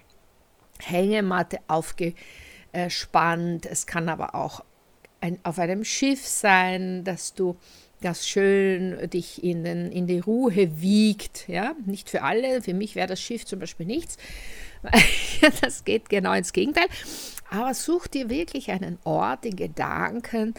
Hängematte 0.79 1.59
aufgespannt. 1.67 3.65
Es 3.65 3.87
kann 3.87 4.09
aber 4.09 4.35
auch 4.35 4.63
ein, 5.21 5.39
auf 5.43 5.57
einem 5.59 5.83
Schiff 5.83 6.27
sein, 6.27 7.03
dass 7.03 7.33
du 7.33 7.57
das 8.01 8.27
schön 8.27 9.09
dich 9.09 9.43
in, 9.43 9.63
den, 9.63 9.91
in 9.91 10.07
die 10.07 10.19
Ruhe 10.19 10.81
wiegt. 10.81 11.47
Ja? 11.47 11.75
Nicht 11.85 12.09
für 12.09 12.21
alle, 12.21 12.61
für 12.61 12.73
mich 12.73 12.95
wäre 12.95 13.07
das 13.07 13.21
Schiff 13.21 13.45
zum 13.45 13.59
Beispiel 13.59 13.85
nichts. 13.85 14.17
das 15.61 15.83
geht 15.83 16.09
genau 16.09 16.33
ins 16.33 16.53
Gegenteil. 16.53 16.87
Aber 17.49 17.73
such 17.73 18.07
dir 18.07 18.29
wirklich 18.29 18.71
einen 18.71 18.99
Ort 19.03 19.45
in 19.45 19.55
Gedanken, 19.55 20.53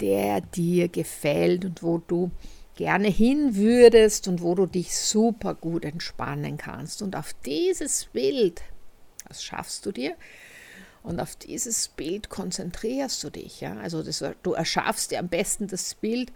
der 0.00 0.40
dir 0.40 0.88
gefällt 0.88 1.64
und 1.64 1.82
wo 1.82 1.98
du 1.98 2.30
gerne 2.76 3.08
hin 3.08 3.56
würdest 3.56 4.28
und 4.28 4.40
wo 4.40 4.54
du 4.54 4.66
dich 4.66 4.96
super 4.96 5.54
gut 5.54 5.84
entspannen 5.84 6.56
kannst. 6.56 7.02
Und 7.02 7.16
auf 7.16 7.34
dieses 7.44 8.06
Bild, 8.06 8.62
das 9.26 9.42
schaffst 9.42 9.84
du 9.84 9.92
dir, 9.92 10.14
und 11.02 11.20
auf 11.20 11.36
dieses 11.36 11.88
Bild 11.88 12.28
konzentrierst 12.28 13.22
du 13.24 13.30
dich. 13.30 13.60
Ja? 13.60 13.76
Also 13.78 14.02
das, 14.02 14.22
du 14.42 14.52
erschaffst 14.52 15.10
dir 15.10 15.18
am 15.20 15.28
besten 15.28 15.66
das 15.66 15.94
Bild, 15.94 16.32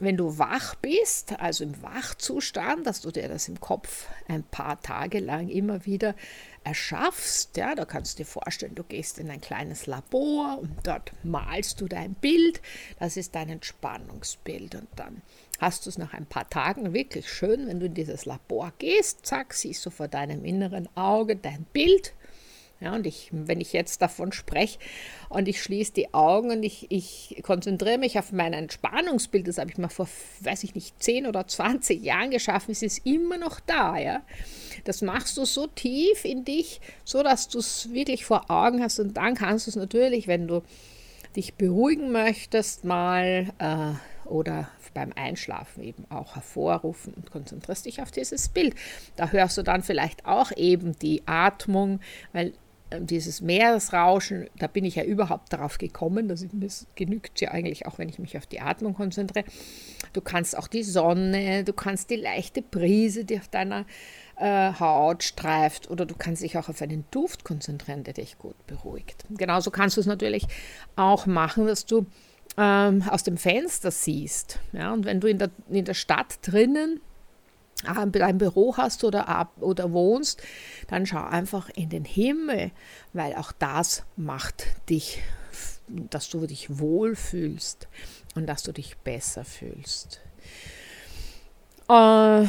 wenn 0.00 0.16
du 0.16 0.38
wach 0.38 0.74
bist, 0.76 1.38
also 1.38 1.64
im 1.64 1.80
Wachzustand, 1.82 2.86
dass 2.86 3.00
du 3.00 3.10
dir 3.10 3.28
das 3.28 3.48
im 3.48 3.60
Kopf 3.60 4.08
ein 4.26 4.42
paar 4.42 4.80
Tage 4.82 5.20
lang 5.20 5.48
immer 5.48 5.86
wieder 5.86 6.14
erschaffst, 6.64 7.56
ja, 7.56 7.74
da 7.74 7.84
kannst 7.84 8.14
du 8.14 8.22
dir 8.22 8.26
vorstellen, 8.26 8.74
du 8.74 8.82
gehst 8.82 9.18
in 9.18 9.30
ein 9.30 9.40
kleines 9.40 9.86
Labor 9.86 10.58
und 10.60 10.74
dort 10.82 11.12
malst 11.22 11.80
du 11.80 11.86
dein 11.86 12.14
Bild, 12.14 12.60
das 12.98 13.16
ist 13.16 13.34
dein 13.34 13.50
Entspannungsbild. 13.50 14.74
Und 14.74 14.88
dann 14.96 15.22
hast 15.60 15.86
du 15.86 15.90
es 15.90 15.98
nach 15.98 16.12
ein 16.12 16.26
paar 16.26 16.48
Tagen 16.50 16.92
wirklich 16.92 17.28
schön, 17.28 17.68
wenn 17.68 17.78
du 17.78 17.86
in 17.86 17.94
dieses 17.94 18.24
Labor 18.24 18.72
gehst, 18.78 19.26
zack, 19.26 19.54
siehst 19.54 19.86
du 19.86 19.90
vor 19.90 20.08
deinem 20.08 20.44
inneren 20.44 20.88
Auge 20.96 21.36
dein 21.36 21.64
Bild 21.72 22.14
ja, 22.80 22.94
und 22.94 23.06
ich, 23.06 23.30
wenn 23.32 23.60
ich 23.60 23.72
jetzt 23.72 24.02
davon 24.02 24.32
spreche 24.32 24.78
und 25.28 25.48
ich 25.48 25.62
schließe 25.62 25.92
die 25.92 26.12
Augen 26.12 26.50
und 26.50 26.62
ich, 26.62 26.90
ich 26.90 27.40
konzentriere 27.42 27.98
mich 27.98 28.18
auf 28.18 28.32
mein 28.32 28.52
Entspannungsbild, 28.52 29.48
das 29.48 29.58
habe 29.58 29.70
ich 29.70 29.78
mal 29.78 29.88
vor, 29.88 30.08
weiß 30.40 30.64
ich 30.64 30.74
nicht, 30.74 31.02
10 31.02 31.26
oder 31.26 31.46
20 31.46 32.02
Jahren 32.02 32.30
geschaffen, 32.30 32.72
es 32.72 32.82
ist 32.82 33.06
immer 33.06 33.38
noch 33.38 33.60
da. 33.60 33.96
Ja? 33.96 34.22
Das 34.84 35.02
machst 35.02 35.36
du 35.36 35.44
so 35.44 35.66
tief 35.66 36.24
in 36.24 36.44
dich, 36.44 36.80
so 37.04 37.22
dass 37.22 37.48
du 37.48 37.60
es 37.60 37.92
wirklich 37.92 38.26
vor 38.26 38.50
Augen 38.50 38.82
hast 38.82 38.98
und 38.98 39.16
dann 39.16 39.34
kannst 39.34 39.66
du 39.66 39.70
es 39.70 39.76
natürlich, 39.76 40.26
wenn 40.26 40.48
du 40.48 40.62
dich 41.36 41.54
beruhigen 41.54 42.12
möchtest, 42.12 42.84
mal 42.84 43.52
äh, 43.58 44.28
oder 44.28 44.68
beim 44.94 45.12
Einschlafen 45.16 45.82
eben 45.82 46.06
auch 46.08 46.36
hervorrufen 46.36 47.12
und 47.14 47.30
konzentrierst 47.30 47.86
dich 47.86 48.00
auf 48.00 48.10
dieses 48.10 48.48
Bild. 48.48 48.74
Da 49.16 49.30
hörst 49.30 49.58
du 49.58 49.62
dann 49.62 49.82
vielleicht 49.82 50.24
auch 50.24 50.52
eben 50.56 50.96
die 50.98 51.22
Atmung, 51.26 52.00
weil 52.32 52.54
dieses 53.00 53.40
Meeresrauschen, 53.40 54.48
da 54.58 54.66
bin 54.66 54.84
ich 54.84 54.96
ja 54.96 55.04
überhaupt 55.04 55.52
darauf 55.52 55.78
gekommen, 55.78 56.28
das, 56.28 56.46
das 56.52 56.86
genügt 56.94 57.40
ja 57.40 57.50
eigentlich 57.50 57.86
auch, 57.86 57.98
wenn 57.98 58.08
ich 58.08 58.18
mich 58.18 58.36
auf 58.36 58.46
die 58.46 58.60
Atmung 58.60 58.94
konzentriere. 58.94 59.46
Du 60.12 60.20
kannst 60.20 60.56
auch 60.56 60.68
die 60.68 60.82
Sonne, 60.82 61.64
du 61.64 61.72
kannst 61.72 62.10
die 62.10 62.16
leichte 62.16 62.62
Brise, 62.62 63.24
die 63.24 63.38
auf 63.38 63.48
deiner 63.48 63.84
äh, 64.36 64.72
Haut 64.78 65.22
streift, 65.22 65.90
oder 65.90 66.06
du 66.06 66.14
kannst 66.14 66.42
dich 66.42 66.56
auch 66.58 66.68
auf 66.68 66.82
einen 66.82 67.04
Duft 67.10 67.44
konzentrieren, 67.44 68.04
der 68.04 68.14
dich 68.14 68.38
gut 68.38 68.66
beruhigt. 68.66 69.24
Genauso 69.30 69.70
kannst 69.70 69.96
du 69.96 70.00
es 70.00 70.06
natürlich 70.06 70.46
auch 70.96 71.26
machen, 71.26 71.66
dass 71.66 71.86
du 71.86 72.06
ähm, 72.56 73.02
aus 73.08 73.22
dem 73.22 73.36
Fenster 73.36 73.90
siehst. 73.90 74.60
Ja? 74.72 74.92
Und 74.92 75.04
wenn 75.04 75.20
du 75.20 75.28
in 75.28 75.38
der, 75.38 75.50
in 75.68 75.84
der 75.84 75.94
Stadt 75.94 76.38
drinnen 76.42 77.00
ein 77.86 78.38
Büro 78.38 78.76
hast 78.76 79.04
oder, 79.04 79.50
oder 79.60 79.92
wohnst, 79.92 80.42
dann 80.88 81.06
schau 81.06 81.22
einfach 81.24 81.70
in 81.70 81.88
den 81.88 82.04
Himmel, 82.04 82.70
weil 83.12 83.34
auch 83.34 83.52
das 83.52 84.04
macht 84.16 84.66
dich, 84.88 85.22
dass 85.88 86.28
du 86.28 86.46
dich 86.46 86.78
wohlfühlst 86.78 87.88
und 88.34 88.46
dass 88.46 88.62
du 88.62 88.72
dich 88.72 88.96
besser 88.98 89.44
fühlst. 89.44 90.20
Äh, 91.88 92.46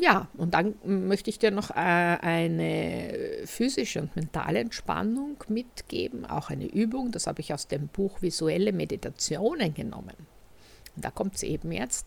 ja, 0.00 0.28
und 0.36 0.54
dann 0.54 0.74
möchte 0.84 1.28
ich 1.28 1.38
dir 1.40 1.50
noch 1.50 1.70
äh, 1.70 1.74
eine 1.74 3.42
physische 3.46 4.00
und 4.00 4.14
mentale 4.14 4.60
Entspannung 4.60 5.42
mitgeben, 5.48 6.24
auch 6.24 6.50
eine 6.50 6.66
Übung, 6.66 7.10
das 7.10 7.26
habe 7.26 7.40
ich 7.40 7.52
aus 7.52 7.66
dem 7.66 7.88
Buch 7.88 8.22
Visuelle 8.22 8.72
Meditationen 8.72 9.74
genommen. 9.74 10.14
Und 10.94 11.04
da 11.04 11.10
kommt 11.10 11.34
es 11.34 11.42
eben 11.42 11.72
jetzt. 11.72 12.06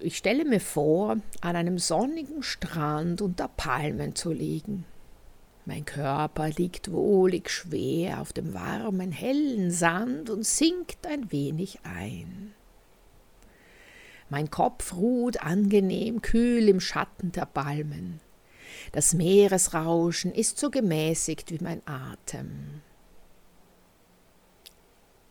Ich 0.00 0.16
stelle 0.16 0.44
mir 0.44 0.60
vor, 0.60 1.16
an 1.40 1.56
einem 1.56 1.78
sonnigen 1.78 2.42
Strand 2.42 3.22
unter 3.22 3.48
Palmen 3.48 4.14
zu 4.14 4.32
liegen. 4.32 4.84
Mein 5.64 5.84
Körper 5.84 6.48
liegt 6.48 6.90
wohlig 6.90 7.50
schwer 7.50 8.20
auf 8.20 8.32
dem 8.32 8.54
warmen, 8.54 9.12
hellen 9.12 9.70
Sand 9.70 10.28
und 10.30 10.44
sinkt 10.44 11.06
ein 11.06 11.30
wenig 11.30 11.78
ein. 11.84 12.54
Mein 14.28 14.50
Kopf 14.50 14.94
ruht 14.94 15.42
angenehm 15.42 16.22
kühl 16.22 16.68
im 16.68 16.80
Schatten 16.80 17.32
der 17.32 17.46
Palmen. 17.46 18.20
Das 18.92 19.14
Meeresrauschen 19.14 20.32
ist 20.32 20.58
so 20.58 20.70
gemäßigt 20.70 21.50
wie 21.50 21.62
mein 21.62 21.82
Atem. 21.86 22.80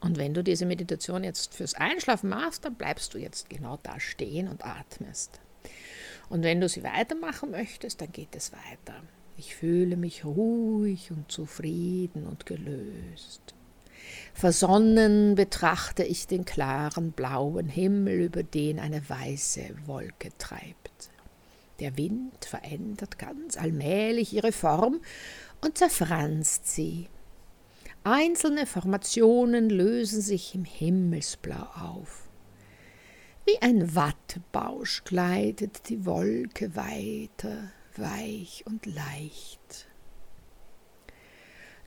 Und 0.01 0.17
wenn 0.17 0.33
du 0.33 0.43
diese 0.43 0.65
Meditation 0.65 1.23
jetzt 1.23 1.53
fürs 1.53 1.73
Einschlafen 1.73 2.29
machst, 2.29 2.65
dann 2.65 2.75
bleibst 2.75 3.13
du 3.13 3.17
jetzt 3.17 3.49
genau 3.49 3.77
da 3.83 3.99
stehen 3.99 4.47
und 4.47 4.65
atmest. 4.65 5.39
Und 6.29 6.43
wenn 6.43 6.61
du 6.61 6.69
sie 6.69 6.83
weitermachen 6.83 7.51
möchtest, 7.51 8.01
dann 8.01 8.11
geht 8.11 8.35
es 8.35 8.53
weiter. 8.53 9.01
Ich 9.37 9.55
fühle 9.55 9.97
mich 9.97 10.25
ruhig 10.25 11.11
und 11.11 11.31
zufrieden 11.31 12.27
und 12.27 12.45
gelöst. 12.45 13.55
Versonnen 14.33 15.35
betrachte 15.35 16.03
ich 16.03 16.27
den 16.27 16.45
klaren 16.45 17.11
blauen 17.11 17.67
Himmel, 17.67 18.21
über 18.21 18.43
den 18.43 18.79
eine 18.79 19.07
weiße 19.09 19.63
Wolke 19.85 20.29
treibt. 20.37 21.09
Der 21.79 21.97
Wind 21.97 22.45
verändert 22.45 23.17
ganz 23.17 23.57
allmählich 23.57 24.33
ihre 24.33 24.51
Form 24.51 24.99
und 25.61 25.77
zerfranst 25.77 26.67
sie. 26.67 27.07
Einzelne 28.03 28.65
Formationen 28.65 29.69
lösen 29.69 30.21
sich 30.21 30.55
im 30.55 30.63
Himmelsblau 30.63 31.67
auf. 31.75 32.29
Wie 33.45 33.61
ein 33.61 33.95
Wattebausch 33.95 35.03
gleitet 35.03 35.89
die 35.89 36.05
Wolke 36.05 36.75
weiter, 36.75 37.71
weich 37.97 38.63
und 38.65 38.85
leicht. 38.85 39.87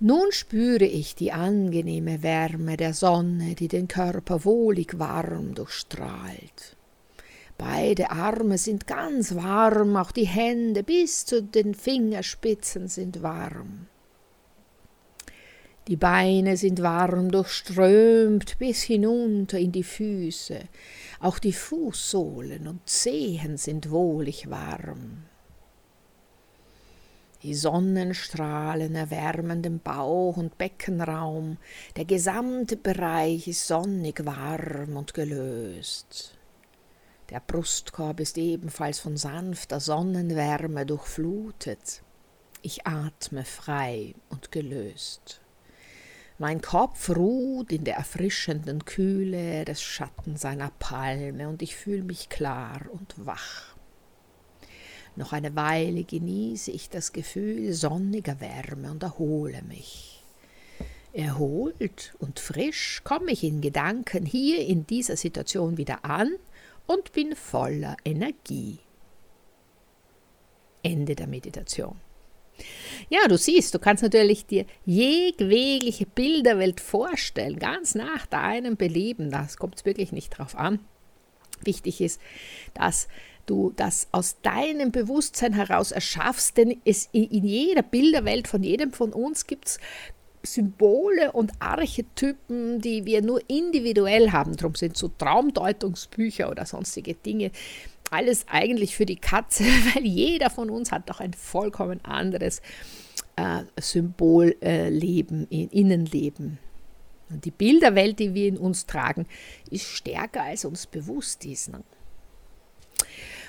Nun 0.01 0.33
spüre 0.33 0.85
ich 0.85 1.15
die 1.15 1.33
angenehme 1.33 2.23
Wärme 2.23 2.77
der 2.77 2.93
Sonne, 2.93 3.55
die 3.55 3.69
den 3.69 3.87
Körper 3.89 4.45
wohlig 4.45 4.99
warm 4.99 5.55
durchstrahlt. 5.55 6.77
Beide 7.57 8.11
Arme 8.11 8.59
sind 8.59 8.89
ganz 8.89 9.35
warm, 9.37 9.97
auch 9.97 10.11
die 10.11 10.27
Hände 10.27 10.83
bis 10.83 11.25
zu 11.25 11.43
den 11.43 11.75
Fingerspitzen 11.75 12.89
sind 12.89 13.23
warm. 13.23 13.87
Die 15.89 15.97
Beine 15.97 16.57
sind 16.57 16.81
warm 16.81 17.33
durchströmt 17.33 18.57
bis 18.59 18.83
hinunter 18.83 19.59
in 19.59 19.73
die 19.73 19.83
Füße, 19.83 20.61
auch 21.19 21.41
die 21.41 21.53
Fußsohlen 21.53 22.69
und 22.69 22.89
Zehen 22.89 23.57
sind 23.57 23.91
wohlig 23.91 24.49
warm. 24.49 25.25
Die 27.43 27.57
Sonnenstrahlen 27.57 28.95
erwärmen 28.95 29.63
den 29.63 29.81
Bauch- 29.81 30.37
und 30.37 30.57
Beckenraum, 30.57 31.59
der 31.97 32.05
gesamte 32.05 32.77
Bereich 32.77 33.49
ist 33.49 33.67
sonnig 33.67 34.25
warm 34.25 34.97
und 34.97 35.13
gelöst. 35.13 36.39
Der 37.31 37.41
Brustkorb 37.41 38.21
ist 38.21 38.39
ebenfalls 38.39 39.01
von 39.01 39.17
sanfter 39.17 39.81
Sonnenwärme 39.81 40.87
durchflutet. 40.87 42.03
Ich 42.61 42.87
atme 42.87 43.45
frei 43.45 44.15
und 44.29 44.53
gelöst. 44.53 45.42
Mein 46.43 46.61
Kopf 46.61 47.09
ruht 47.11 47.71
in 47.71 47.85
der 47.85 47.95
erfrischenden 47.95 48.85
Kühle 48.85 49.65
des 49.65 49.81
Schattens 49.81 50.45
einer 50.45 50.73
Palme 50.81 51.49
und 51.49 51.63
ich 51.63 51.77
fühle 51.77 52.03
mich 52.03 52.31
klar 52.31 52.81
und 52.91 53.15
wach. 53.25 53.77
Noch 55.15 55.33
eine 55.33 55.55
Weile 55.55 56.03
genieße 56.03 56.73
ich 56.73 56.91
das 56.91 57.13
Gefühl 57.13 57.73
sonniger 57.75 58.41
Wärme 58.41 58.91
und 58.91 59.05
erhole 59.05 59.63
mich. 59.63 60.25
Erholt 61.13 62.17
und 62.19 62.41
frisch 62.41 63.03
komme 63.05 63.31
ich 63.31 63.45
in 63.45 63.61
Gedanken 63.61 64.27
hier 64.27 64.67
in 64.67 64.85
dieser 64.85 65.17
Situation 65.17 65.77
wieder 65.77 66.05
an 66.05 66.29
und 66.89 67.13
bin 67.13 67.37
voller 67.37 67.97
Energie. 68.05 68.81
Ende 70.83 71.15
der 71.15 71.29
Meditation. 71.29 72.01
Ja, 73.13 73.29
du 73.29 73.37
siehst, 73.37 73.75
du 73.75 73.79
kannst 73.79 74.03
natürlich 74.03 74.47
dir 74.47 74.65
jegliche 74.87 76.07
Bilderwelt 76.07 76.81
vorstellen, 76.81 77.59
ganz 77.59 77.95
nach 77.95 78.25
deinem 78.25 78.79
Beleben. 78.79 79.31
Das 79.31 79.59
kommt 79.59 79.77
es 79.77 79.85
wirklich 79.85 80.13
nicht 80.13 80.31
drauf 80.31 80.57
an. 80.57 80.79
Wichtig 81.63 82.01
ist, 82.01 82.23
dass 82.73 83.09
du 83.45 83.71
das 83.77 84.09
aus 84.13 84.41
deinem 84.41 84.93
Bewusstsein 84.93 85.53
heraus 85.53 85.93
erschaffst, 85.93 86.57
denn 86.57 86.81
es 86.87 87.11
in 87.13 87.45
jeder 87.45 87.83
Bilderwelt 87.83 88.49
von 88.49 88.63
jedem 88.63 88.95
von 88.95 89.13
uns 89.13 89.47
gibt 89.47 89.67
es 89.67 89.79
Symbole 90.43 91.33
und 91.33 91.53
Archetypen, 91.59 92.81
die 92.81 93.05
wir 93.05 93.21
nur 93.21 93.43
individuell 93.47 94.33
haben. 94.33 94.57
Darum 94.57 94.75
sind 94.75 94.97
so 94.97 95.09
Traumdeutungsbücher 95.09 96.51
oder 96.51 96.65
sonstige 96.65 97.13
Dinge 97.13 97.51
alles 98.13 98.47
eigentlich 98.49 98.95
für 98.95 99.07
die 99.07 99.17
Katze, 99.17 99.65
weil 99.95 100.07
jeder 100.07 100.51
von 100.51 100.71
uns 100.71 100.93
hat 100.93 101.09
doch 101.09 101.21
ein 101.21 101.35
vollkommen 101.35 102.05
anderes 102.05 102.63
Symbolleben, 103.81 105.51
äh, 105.51 105.69
Innenleben. 105.71 106.59
Und 107.31 107.45
die 107.45 107.51
Bilderwelt, 107.51 108.19
die 108.19 108.35
wir 108.35 108.49
in 108.49 108.59
uns 108.59 108.87
tragen, 108.87 109.27
ist 109.71 109.87
stärker, 109.87 110.43
als 110.43 110.65
uns 110.65 110.87
bewusst 110.87 111.45
ist. 111.45 111.71
Ne? 111.71 111.83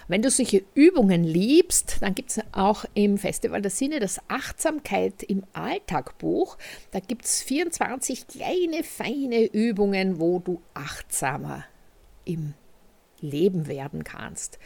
Wenn 0.08 0.21
du 0.21 0.30
solche 0.30 0.63
Übungen 0.73 1.23
liebst, 1.23 1.97
dann 2.02 2.15
gibt 2.15 2.32
es 2.32 2.39
auch 2.52 2.86
im 2.93 3.17
Festival 3.17 3.62
der 3.62 3.71
Sinne 3.71 3.99
das 3.99 4.19
Achtsamkeit 4.28 5.23
im 5.23 5.43
Alltagbuch. 5.54 6.58
Da 6.91 6.99
gibt 6.99 7.26
es 7.26 7.41
24 7.41 8.28
kleine, 8.28 8.84
feine 8.84 9.45
Übungen, 9.45 10.19
wo 10.19 10.39
du 10.39 10.62
achtsamer 10.73 11.65
im 12.26 12.54
Leben 13.21 13.67
werden 13.67 14.04
kannst. 14.04 14.60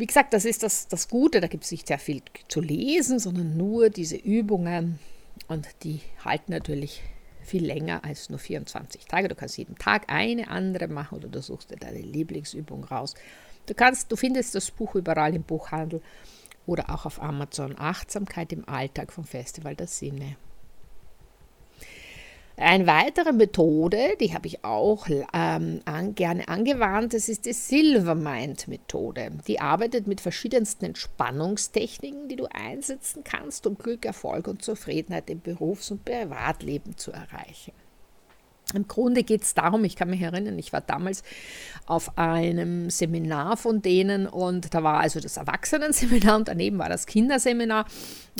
Wie 0.00 0.06
gesagt, 0.06 0.32
das 0.32 0.46
ist 0.46 0.62
das, 0.62 0.88
das 0.88 1.08
Gute, 1.08 1.42
da 1.42 1.46
gibt 1.46 1.64
es 1.64 1.72
nicht 1.72 1.86
sehr 1.86 1.98
viel 1.98 2.22
zu 2.48 2.62
lesen, 2.62 3.18
sondern 3.18 3.58
nur 3.58 3.90
diese 3.90 4.16
Übungen 4.16 4.98
und 5.46 5.68
die 5.82 6.00
halten 6.24 6.52
natürlich 6.52 7.02
viel 7.42 7.66
länger 7.66 8.02
als 8.02 8.30
nur 8.30 8.38
24 8.38 9.04
Tage. 9.04 9.28
Du 9.28 9.34
kannst 9.34 9.58
jeden 9.58 9.76
Tag 9.76 10.04
eine 10.10 10.48
andere 10.48 10.88
machen 10.88 11.18
oder 11.18 11.28
du 11.28 11.42
suchst 11.42 11.70
dir 11.70 11.76
deine 11.76 12.00
Lieblingsübung 12.00 12.84
raus. 12.84 13.14
Du 13.66 13.74
kannst, 13.74 14.10
du 14.10 14.16
findest 14.16 14.54
das 14.54 14.70
Buch 14.70 14.94
überall 14.94 15.36
im 15.36 15.42
Buchhandel 15.42 16.00
oder 16.64 16.88
auch 16.88 17.04
auf 17.04 17.20
Amazon 17.20 17.78
Achtsamkeit 17.78 18.54
im 18.54 18.66
Alltag 18.66 19.12
vom 19.12 19.24
Festival 19.24 19.76
der 19.76 19.86
Sinne. 19.86 20.36
Eine 22.62 22.86
weitere 22.86 23.32
Methode, 23.32 24.16
die 24.20 24.34
habe 24.34 24.46
ich 24.46 24.62
auch 24.66 25.06
ähm, 25.32 25.80
an, 25.86 26.14
gerne 26.14 26.46
angewandt, 26.46 27.14
das 27.14 27.30
ist 27.30 27.46
die 27.46 27.54
Silvermind-Methode. 27.54 29.30
Die 29.46 29.60
arbeitet 29.60 30.06
mit 30.06 30.20
verschiedensten 30.20 30.84
Entspannungstechniken, 30.84 32.28
die 32.28 32.36
du 32.36 32.44
einsetzen 32.52 33.24
kannst, 33.24 33.66
um 33.66 33.78
Glück, 33.78 34.04
Erfolg 34.04 34.46
und 34.46 34.62
Zufriedenheit 34.62 35.30
im 35.30 35.40
Berufs- 35.40 35.90
und 35.90 36.04
Privatleben 36.04 36.98
zu 36.98 37.12
erreichen. 37.12 37.72
Im 38.74 38.86
Grunde 38.86 39.24
geht 39.24 39.42
es 39.42 39.54
darum, 39.54 39.84
ich 39.84 39.96
kann 39.96 40.10
mich 40.10 40.20
erinnern, 40.20 40.58
ich 40.58 40.72
war 40.72 40.80
damals 40.80 41.22
auf 41.86 42.16
einem 42.18 42.88
Seminar 42.90 43.56
von 43.56 43.82
denen 43.82 44.26
und 44.26 44.72
da 44.74 44.82
war 44.82 45.00
also 45.00 45.18
das 45.20 45.36
Erwachsenenseminar 45.36 46.36
und 46.36 46.48
daneben 46.48 46.78
war 46.78 46.88
das 46.88 47.06
Kinderseminar. 47.06 47.86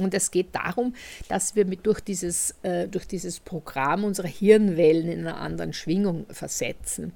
Und 0.00 0.14
es 0.14 0.30
geht 0.30 0.54
darum, 0.54 0.94
dass 1.28 1.56
wir 1.56 1.66
mit 1.66 1.84
durch, 1.86 2.00
dieses, 2.00 2.54
äh, 2.62 2.86
durch 2.86 3.06
dieses 3.06 3.40
Programm 3.40 4.04
unsere 4.04 4.28
Hirnwellen 4.28 5.08
in 5.08 5.26
einer 5.26 5.38
anderen 5.38 5.72
Schwingung 5.72 6.26
versetzen. 6.30 7.12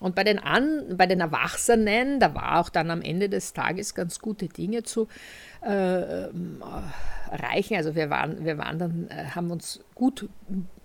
Und 0.00 0.14
bei 0.14 0.24
den, 0.24 0.38
An 0.38 0.96
bei 0.96 1.06
den 1.06 1.20
Erwachsenen, 1.20 2.18
da 2.20 2.34
war 2.34 2.60
auch 2.60 2.68
dann 2.68 2.90
am 2.90 3.02
Ende 3.02 3.28
des 3.28 3.52
Tages 3.52 3.94
ganz 3.94 4.18
gute 4.18 4.48
Dinge 4.48 4.82
zu 4.82 5.08
äh, 5.62 6.28
erreichen. 7.30 7.76
Also 7.76 7.94
wir 7.94 8.10
waren, 8.10 8.44
wir 8.44 8.58
waren 8.58 8.78
dann, 8.78 9.08
äh, 9.08 9.26
haben 9.34 9.50
uns 9.50 9.80
gut 9.94 10.28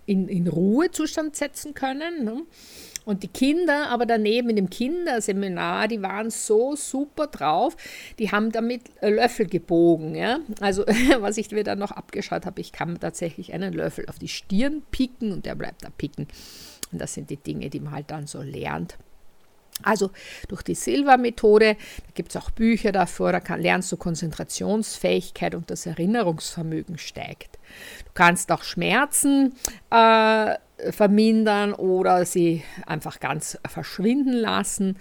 in, 0.09 0.27
in 0.27 0.47
Ruhezustand 0.47 1.35
setzen 1.35 1.75
können. 1.75 2.25
Ne? 2.25 2.41
Und 3.05 3.21
die 3.21 3.27
Kinder, 3.27 3.89
aber 3.89 4.07
daneben 4.07 4.49
in 4.49 4.55
dem 4.55 4.69
Kinderseminar, 4.69 5.87
die 5.87 6.01
waren 6.01 6.31
so 6.31 6.75
super 6.75 7.27
drauf, 7.27 7.77
die 8.17 8.31
haben 8.31 8.51
damit 8.51 8.81
Löffel 9.01 9.45
gebogen. 9.45 10.15
Ja? 10.15 10.39
Also 10.61 10.83
was 11.19 11.37
ich 11.37 11.51
mir 11.51 11.63
dann 11.63 11.77
noch 11.77 11.91
abgeschaut 11.91 12.47
habe, 12.47 12.59
ich 12.59 12.71
kann 12.71 12.99
tatsächlich 12.99 13.53
einen 13.53 13.73
Löffel 13.73 14.07
auf 14.09 14.17
die 14.17 14.27
Stirn 14.27 14.81
picken 14.89 15.31
und 15.31 15.45
der 15.45 15.53
bleibt 15.53 15.83
da 15.83 15.89
picken. 15.95 16.27
Und 16.91 16.99
das 16.99 17.13
sind 17.13 17.29
die 17.29 17.37
Dinge, 17.37 17.69
die 17.69 17.79
man 17.79 17.93
halt 17.93 18.09
dann 18.09 18.25
so 18.25 18.41
lernt. 18.41 18.97
Also 19.83 20.11
durch 20.47 20.61
die 20.61 20.75
Silva-Methode, 20.75 21.75
da 21.75 22.11
gibt 22.13 22.29
es 22.29 22.35
auch 22.35 22.51
Bücher 22.51 22.91
davor, 22.91 23.31
da 23.31 23.39
kann, 23.39 23.61
lernst 23.61 23.91
du 23.91 23.97
Konzentrationsfähigkeit 23.97 25.55
und 25.55 25.71
das 25.71 25.85
Erinnerungsvermögen 25.85 26.97
steigt. 26.97 27.57
Du 28.05 28.11
kannst 28.13 28.51
auch 28.51 28.63
Schmerzen 28.63 29.55
äh, 29.89 30.55
vermindern 30.91 31.73
oder 31.73 32.25
sie 32.25 32.63
einfach 32.85 33.19
ganz 33.19 33.57
verschwinden 33.67 34.33
lassen. 34.33 34.97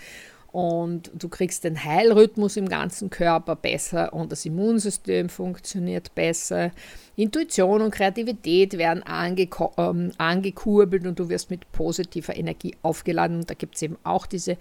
Und 0.50 1.10
du 1.14 1.28
kriegst 1.28 1.64
den 1.64 1.84
Heilrhythmus 1.84 2.56
im 2.56 2.68
ganzen 2.68 3.10
Körper 3.10 3.54
besser 3.54 4.14
und 4.14 4.32
das 4.32 4.46
Immunsystem 4.46 5.28
funktioniert 5.28 6.14
besser. 6.14 6.70
Intuition 7.16 7.82
und 7.82 7.90
Kreativität 7.90 8.78
werden 8.78 9.02
ange 9.02 9.48
ähm, 9.76 10.12
angekurbelt 10.16 11.06
und 11.06 11.18
du 11.18 11.28
wirst 11.28 11.50
mit 11.50 11.70
positiver 11.72 12.34
Energie 12.34 12.74
aufgeladen. 12.80 13.38
Und 13.38 13.50
da 13.50 13.54
gibt 13.54 13.76
es 13.76 13.82
eben 13.82 13.98
auch 14.04 14.24
diese 14.24 14.56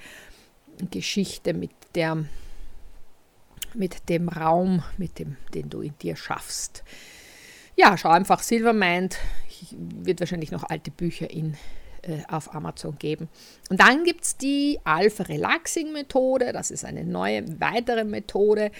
Geschichte 0.91 1.53
mit, 1.53 1.71
der, 1.95 2.25
mit 3.73 4.09
dem 4.09 4.27
Raum, 4.27 4.83
mit 4.97 5.19
dem, 5.19 5.37
den 5.53 5.69
du 5.69 5.81
in 5.81 5.97
dir 6.01 6.17
schaffst. 6.17 6.83
Ja, 7.77 7.97
schau 7.97 8.09
einfach 8.09 8.41
Silvermind. 8.43 9.17
Wird 9.71 10.19
wahrscheinlich 10.19 10.51
noch 10.51 10.63
alte 10.63 10.91
Bücher 10.91 11.29
in 11.29 11.55
äh, 12.07 12.21
auf 12.29 12.55
Amazon 12.55 12.97
geben. 12.97 13.27
Und 13.69 13.79
dann 13.79 14.03
gibt 14.03 14.23
es 14.23 14.37
die 14.37 14.79
Alpha 14.83 15.23
Relaxing 15.23 15.91
Methode. 15.91 16.53
Das 16.53 16.71
ist 16.71 16.85
eine 16.85 17.03
neue, 17.03 17.43
weitere 17.59 18.03
Methode. 18.03 18.71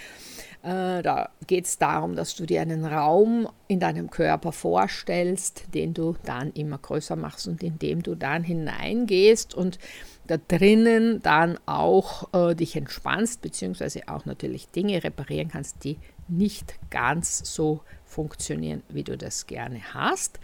Äh, 0.62 1.02
da 1.02 1.30
geht 1.46 1.66
es 1.66 1.78
darum, 1.78 2.16
dass 2.16 2.34
du 2.34 2.46
dir 2.46 2.62
einen 2.62 2.84
Raum 2.84 3.48
in 3.68 3.80
deinem 3.80 4.10
Körper 4.10 4.52
vorstellst, 4.52 5.74
den 5.74 5.94
du 5.94 6.16
dann 6.24 6.52
immer 6.52 6.78
größer 6.78 7.16
machst 7.16 7.46
und 7.46 7.62
in 7.62 7.78
dem 7.78 8.02
du 8.02 8.14
dann 8.14 8.42
hineingehst 8.42 9.54
und 9.54 9.78
da 10.26 10.36
drinnen 10.36 11.22
dann 11.22 11.58
auch 11.66 12.32
äh, 12.34 12.54
dich 12.54 12.76
entspannst, 12.76 13.40
beziehungsweise 13.40 14.08
auch 14.08 14.26
natürlich 14.26 14.68
Dinge 14.68 15.02
reparieren 15.02 15.48
kannst, 15.48 15.84
die 15.84 15.98
nicht 16.28 16.74
ganz 16.90 17.54
so 17.54 17.80
funktionieren, 18.04 18.82
wie 18.88 19.04
du 19.04 19.16
das 19.16 19.46
gerne 19.46 19.80
hast. 19.94 20.38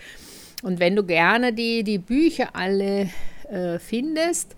Und 0.64 0.80
wenn 0.80 0.96
du 0.96 1.04
gerne 1.04 1.52
die, 1.52 1.84
die 1.84 1.98
Bücher 1.98 2.56
alle 2.56 3.10
äh, 3.50 3.78
findest 3.78 4.56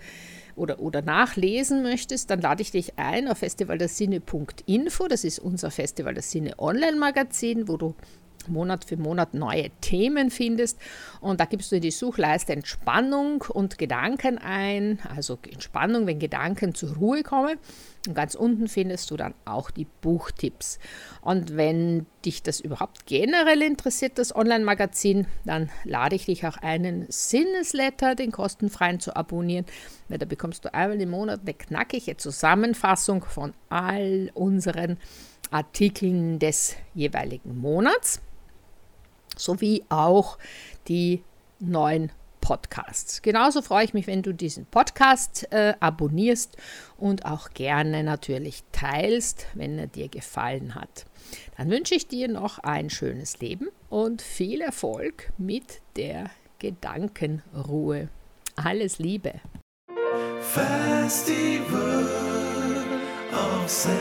oder, 0.55 0.79
oder 0.79 1.03
nachlesen 1.03 1.83
möchtest, 1.83 2.31
dann 2.31 2.41
lade 2.41 2.63
ich 2.63 2.71
dich 2.71 2.97
ein 2.97 3.27
auf 3.27 3.39
festivaldersinne.info. 3.39 5.09
Das 5.09 5.25
ist 5.25 5.41
unser 5.41 5.73
Festival 5.73 6.15
der 6.15 6.23
Sinne 6.23 6.55
Online-Magazin, 6.59 7.67
wo 7.67 7.77
du 7.77 7.97
Monat 8.49 8.85
für 8.85 8.97
Monat 8.97 9.35
neue 9.35 9.71
Themen 9.81 10.31
findest. 10.31 10.79
Und 11.21 11.41
da 11.41 11.45
gibst 11.45 11.73
du 11.73 11.77
in 11.77 11.83
die 11.83 11.91
Suchleiste 11.91 12.53
Entspannung 12.53 13.43
und 13.43 13.79
Gedanken 13.79 14.39
ein. 14.39 14.99
Also 15.15 15.39
Entspannung, 15.51 16.07
wenn 16.07 16.19
Gedanken 16.19 16.75
zur 16.75 16.95
Ruhe 16.97 17.23
kommen. 17.23 17.59
Und 18.07 18.15
ganz 18.15 18.35
unten 18.35 18.69
findest 18.69 19.11
du 19.11 19.17
dann 19.17 19.35
auch 19.45 19.71
die 19.71 19.87
Buchtipps. 20.01 20.79
Und 21.21 21.57
wenn 21.57 22.07
dich 22.25 22.43
das 22.43 22.61
überhaupt 22.61 23.07
generell 23.07 23.63
interessiert, 23.63 24.19
das 24.19 24.35
Online-Magazin, 24.35 25.27
dann 25.45 25.71
lade 25.85 26.17
ich 26.17 26.27
dich 26.27 26.47
auch 26.47 26.57
einen 26.59 27.07
Sinnesletter, 27.09 28.15
den 28.15 28.33
kostenfreien, 28.33 29.01
zu 29.01 29.17
abonnieren. 29.17 29.67
Weil 30.09 30.19
da 30.19 30.27
bekommst 30.27 30.65
du 30.65 30.73
einmal 30.73 31.01
im 31.01 31.11
Monat 31.11 31.41
eine 31.43 31.55
knackige 31.55 32.17
Zusammenfassung 32.17 33.25
von 33.25 33.55
all 33.69 34.31
unseren 34.35 34.99
Artikeln 35.51 36.39
des 36.39 36.77
jeweiligen 36.95 37.61
Monats 37.61 38.21
sowie 39.37 39.85
auch 39.89 40.39
die 40.89 41.23
neuen 41.59 42.13
Podcasts. 42.41 43.23
Genauso 43.23 43.61
freue 43.61 43.85
ich 43.85 43.93
mich, 43.93 44.07
wenn 44.07 44.23
du 44.23 44.33
diesen 44.33 44.67
Podcast 44.67 45.49
äh, 45.51 45.75
abonnierst 45.81 46.57
und 46.97 47.25
auch 47.25 47.51
gerne 47.51 48.05
natürlich 48.05 48.63
teilst, 48.71 49.47
wenn 49.55 49.77
er 49.81 49.89
dir 49.89 50.09
gefallen 50.09 50.77
hat. 50.77 51.07
Dann 51.57 51.71
wünsche 51.71 51.97
ich 51.97 52.07
dir 52.07 52.29
noch 52.29 52.61
ein 52.61 52.89
schönes 52.89 53.41
Leben 53.41 53.67
und 53.91 54.23
viel 54.23 54.61
Erfolg 54.61 55.33
mit 55.39 55.81
der 55.97 56.31
Gedankenruhe. 56.61 58.09
Alles 58.55 59.01
Liebe. 59.01 59.41
Festival 60.41 62.07
of 63.33 63.69
Senses. 63.69 63.97